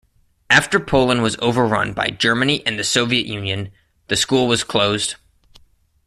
After 0.49 0.79
Poland 0.79 1.21
was 1.21 1.37
overrun 1.43 1.93
by 1.93 2.07
Germany 2.07 2.65
and 2.65 2.79
the 2.79 2.83
Soviet 2.83 3.27
Union, 3.27 3.69
the 4.07 4.15
school 4.15 4.47
was 4.47 4.63
closed. 4.63 5.13